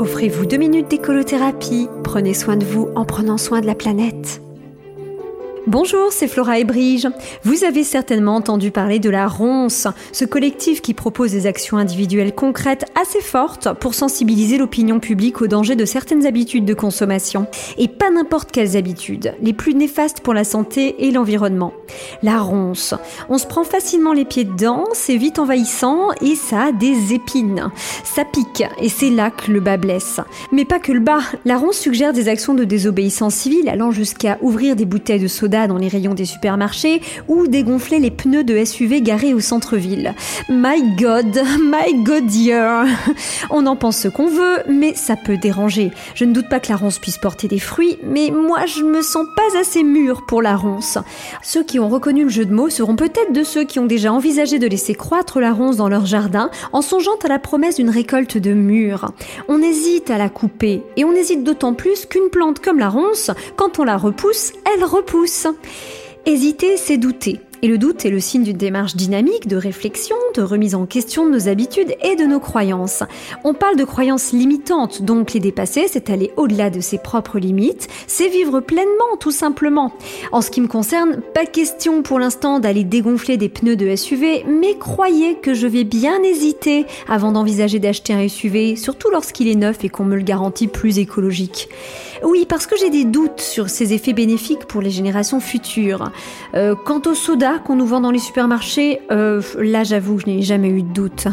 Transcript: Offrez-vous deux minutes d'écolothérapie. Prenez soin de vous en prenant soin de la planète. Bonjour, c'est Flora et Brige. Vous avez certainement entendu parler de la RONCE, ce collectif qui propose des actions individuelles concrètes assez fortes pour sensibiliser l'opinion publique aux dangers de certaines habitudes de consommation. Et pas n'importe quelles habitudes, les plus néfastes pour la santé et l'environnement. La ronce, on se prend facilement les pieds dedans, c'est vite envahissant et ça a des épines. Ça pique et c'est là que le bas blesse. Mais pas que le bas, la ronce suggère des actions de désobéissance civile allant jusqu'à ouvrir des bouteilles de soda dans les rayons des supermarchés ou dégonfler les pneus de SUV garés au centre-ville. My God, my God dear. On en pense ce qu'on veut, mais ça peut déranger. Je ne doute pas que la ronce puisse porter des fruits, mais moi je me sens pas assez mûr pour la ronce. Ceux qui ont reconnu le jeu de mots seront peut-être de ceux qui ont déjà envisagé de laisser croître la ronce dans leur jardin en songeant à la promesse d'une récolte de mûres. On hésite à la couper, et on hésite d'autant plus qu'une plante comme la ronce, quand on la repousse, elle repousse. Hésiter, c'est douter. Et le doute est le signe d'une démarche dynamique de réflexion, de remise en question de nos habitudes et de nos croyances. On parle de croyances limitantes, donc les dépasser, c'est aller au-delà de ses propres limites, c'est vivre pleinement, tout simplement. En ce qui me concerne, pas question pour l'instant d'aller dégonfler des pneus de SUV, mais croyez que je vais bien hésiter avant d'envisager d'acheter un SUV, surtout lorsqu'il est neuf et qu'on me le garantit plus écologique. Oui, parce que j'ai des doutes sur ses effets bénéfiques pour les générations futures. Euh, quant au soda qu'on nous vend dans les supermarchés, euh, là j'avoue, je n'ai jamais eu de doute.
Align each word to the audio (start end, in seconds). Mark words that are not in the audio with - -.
Offrez-vous 0.00 0.44
deux 0.46 0.56
minutes 0.56 0.88
d'écolothérapie. 0.88 1.88
Prenez 2.02 2.34
soin 2.34 2.56
de 2.56 2.64
vous 2.64 2.88
en 2.96 3.04
prenant 3.04 3.38
soin 3.38 3.60
de 3.60 3.66
la 3.66 3.76
planète. 3.76 4.42
Bonjour, 5.66 6.12
c'est 6.12 6.26
Flora 6.26 6.58
et 6.58 6.64
Brige. 6.64 7.08
Vous 7.44 7.64
avez 7.64 7.84
certainement 7.84 8.34
entendu 8.34 8.70
parler 8.70 8.98
de 8.98 9.08
la 9.08 9.28
RONCE, 9.28 9.86
ce 10.12 10.24
collectif 10.24 10.82
qui 10.82 10.94
propose 10.94 11.30
des 11.30 11.46
actions 11.46 11.78
individuelles 11.78 12.34
concrètes 12.34 12.84
assez 13.00 13.20
fortes 13.20 13.72
pour 13.80 13.94
sensibiliser 13.94 14.58
l'opinion 14.58 15.00
publique 15.00 15.40
aux 15.40 15.46
dangers 15.46 15.76
de 15.76 15.84
certaines 15.84 16.26
habitudes 16.26 16.64
de 16.64 16.74
consommation. 16.74 17.46
Et 17.78 17.88
pas 17.88 18.10
n'importe 18.10 18.50
quelles 18.50 18.76
habitudes, 18.76 19.34
les 19.40 19.52
plus 19.52 19.74
néfastes 19.74 20.20
pour 20.20 20.34
la 20.34 20.44
santé 20.44 21.06
et 21.06 21.12
l'environnement. 21.12 21.72
La 22.22 22.40
ronce, 22.40 22.94
on 23.28 23.38
se 23.38 23.46
prend 23.46 23.64
facilement 23.64 24.12
les 24.12 24.24
pieds 24.24 24.44
dedans, 24.44 24.84
c'est 24.92 25.16
vite 25.16 25.38
envahissant 25.38 26.08
et 26.20 26.34
ça 26.34 26.64
a 26.64 26.72
des 26.72 27.12
épines. 27.12 27.70
Ça 28.04 28.24
pique 28.24 28.64
et 28.78 28.88
c'est 28.88 29.10
là 29.10 29.30
que 29.30 29.50
le 29.50 29.60
bas 29.60 29.76
blesse. 29.76 30.20
Mais 30.52 30.64
pas 30.64 30.78
que 30.78 30.92
le 30.92 31.00
bas, 31.00 31.20
la 31.44 31.56
ronce 31.56 31.78
suggère 31.78 32.12
des 32.12 32.28
actions 32.28 32.54
de 32.54 32.64
désobéissance 32.64 33.34
civile 33.34 33.68
allant 33.68 33.90
jusqu'à 33.90 34.38
ouvrir 34.40 34.76
des 34.76 34.84
bouteilles 34.84 35.20
de 35.20 35.28
soda 35.28 35.66
dans 35.66 35.78
les 35.78 35.88
rayons 35.88 36.14
des 36.14 36.24
supermarchés 36.24 37.00
ou 37.28 37.46
dégonfler 37.46 37.98
les 37.98 38.10
pneus 38.10 38.44
de 38.44 38.64
SUV 38.64 39.02
garés 39.02 39.34
au 39.34 39.40
centre-ville. 39.40 40.14
My 40.48 40.82
God, 40.96 41.40
my 41.60 42.02
God 42.02 42.26
dear. 42.26 42.86
On 43.50 43.66
en 43.66 43.76
pense 43.76 43.98
ce 43.98 44.08
qu'on 44.08 44.28
veut, 44.28 44.62
mais 44.68 44.94
ça 44.94 45.16
peut 45.16 45.36
déranger. 45.36 45.90
Je 46.14 46.24
ne 46.24 46.32
doute 46.32 46.48
pas 46.48 46.60
que 46.60 46.70
la 46.70 46.76
ronce 46.76 46.98
puisse 46.98 47.18
porter 47.18 47.48
des 47.48 47.58
fruits, 47.58 47.98
mais 48.02 48.30
moi 48.30 48.66
je 48.66 48.82
me 48.82 49.02
sens 49.02 49.26
pas 49.36 49.58
assez 49.58 49.82
mûr 49.82 50.24
pour 50.26 50.42
la 50.42 50.56
ronce. 50.56 50.98
Ceux 51.42 51.62
qui 51.62 51.78
ont 51.78 51.88
reconnu 52.04 52.24
le 52.24 52.28
jeu 52.28 52.44
de 52.44 52.52
mots 52.52 52.68
seront 52.68 52.96
peut-être 52.96 53.32
de 53.32 53.42
ceux 53.42 53.64
qui 53.64 53.78
ont 53.78 53.86
déjà 53.86 54.12
envisagé 54.12 54.58
de 54.58 54.66
laisser 54.66 54.94
croître 54.94 55.40
la 55.40 55.54
ronce 55.54 55.78
dans 55.78 55.88
leur 55.88 56.04
jardin 56.04 56.50
en 56.74 56.82
songeant 56.82 57.16
à 57.24 57.28
la 57.28 57.38
promesse 57.38 57.76
d'une 57.76 57.88
récolte 57.88 58.36
de 58.36 58.52
mûres. 58.52 59.12
On 59.48 59.62
hésite 59.62 60.10
à 60.10 60.18
la 60.18 60.28
couper, 60.28 60.82
et 60.98 61.04
on 61.06 61.12
hésite 61.12 61.44
d'autant 61.44 61.72
plus 61.72 62.04
qu'une 62.04 62.28
plante 62.28 62.60
comme 62.60 62.78
la 62.78 62.90
ronce, 62.90 63.30
quand 63.56 63.78
on 63.78 63.84
la 63.84 63.96
repousse, 63.96 64.52
elle 64.66 64.84
repousse. 64.84 65.46
Hésiter, 66.26 66.76
c'est 66.76 66.98
douter. 66.98 67.40
Et 67.64 67.66
le 67.66 67.78
doute 67.78 68.04
est 68.04 68.10
le 68.10 68.20
signe 68.20 68.42
d'une 68.42 68.58
démarche 68.58 68.94
dynamique 68.94 69.48
de 69.48 69.56
réflexion, 69.56 70.16
de 70.34 70.42
remise 70.42 70.74
en 70.74 70.84
question 70.84 71.24
de 71.24 71.30
nos 71.30 71.48
habitudes 71.48 71.94
et 72.02 72.14
de 72.14 72.24
nos 72.24 72.38
croyances. 72.38 73.02
On 73.42 73.54
parle 73.54 73.76
de 73.76 73.84
croyances 73.84 74.32
limitantes, 74.32 75.00
donc 75.00 75.32
les 75.32 75.40
dépasser, 75.40 75.86
c'est 75.88 76.10
aller 76.10 76.30
au-delà 76.36 76.68
de 76.68 76.82
ses 76.82 76.98
propres 76.98 77.38
limites, 77.38 77.88
c'est 78.06 78.28
vivre 78.28 78.60
pleinement, 78.60 79.16
tout 79.18 79.30
simplement. 79.30 79.94
En 80.30 80.42
ce 80.42 80.50
qui 80.50 80.60
me 80.60 80.66
concerne, 80.66 81.22
pas 81.32 81.46
question 81.46 82.02
pour 82.02 82.18
l'instant 82.18 82.60
d'aller 82.60 82.84
dégonfler 82.84 83.38
des 83.38 83.48
pneus 83.48 83.76
de 83.76 83.96
SUV, 83.96 84.44
mais 84.46 84.76
croyez 84.76 85.36
que 85.36 85.54
je 85.54 85.66
vais 85.66 85.84
bien 85.84 86.22
hésiter 86.22 86.84
avant 87.08 87.32
d'envisager 87.32 87.78
d'acheter 87.78 88.12
un 88.12 88.28
SUV, 88.28 88.76
surtout 88.76 89.08
lorsqu'il 89.08 89.48
est 89.48 89.54
neuf 89.54 89.82
et 89.84 89.88
qu'on 89.88 90.04
me 90.04 90.16
le 90.16 90.22
garantit 90.22 90.68
plus 90.68 90.98
écologique. 90.98 91.70
Oui, 92.22 92.44
parce 92.46 92.66
que 92.66 92.76
j'ai 92.76 92.90
des 92.90 93.04
doutes 93.04 93.40
sur 93.40 93.70
ses 93.70 93.94
effets 93.94 94.12
bénéfiques 94.12 94.66
pour 94.66 94.82
les 94.82 94.90
générations 94.90 95.40
futures. 95.40 96.10
Euh, 96.54 96.74
quant 96.74 97.00
au 97.06 97.14
soda 97.14 97.53
qu'on 97.62 97.76
nous 97.76 97.86
vend 97.86 98.00
dans 98.00 98.10
les 98.10 98.18
supermarchés, 98.18 99.00
euh, 99.10 99.42
là 99.58 99.84
j'avoue, 99.84 100.18
je 100.18 100.26
n'ai 100.26 100.42
jamais 100.42 100.68
eu 100.68 100.82
de 100.82 100.92
doute. 100.92 101.28